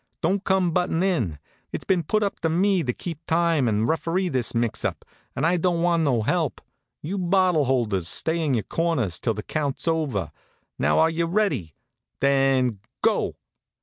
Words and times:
Don't 0.23 0.43
come 0.43 0.71
buttin' 0.71 1.03
in. 1.03 1.37
It's 1.71 1.83
been 1.83 2.01
put 2.01 2.23
up 2.23 2.39
to 2.39 2.49
me 2.49 2.81
to 2.81 2.91
keep 2.91 3.23
time 3.27 3.67
an' 3.67 3.85
referee 3.85 4.29
this 4.29 4.55
mix 4.55 4.83
up, 4.83 5.05
and 5.35 5.45
I 5.45 5.57
don't 5.57 5.83
want 5.83 6.01
no 6.01 6.23
help. 6.23 6.59
You 7.03 7.19
bottle 7.19 7.65
holders 7.65 8.07
stay 8.07 8.43
in 8.43 8.55
your 8.55 8.63
corners 8.63 9.19
till 9.19 9.35
the 9.35 9.43
count's 9.43 9.87
over. 9.87 10.31
Now 10.79 10.97
are 10.97 11.11
you 11.11 11.27
ready? 11.27 11.75
Then 12.19 12.79
go!" 13.03 13.35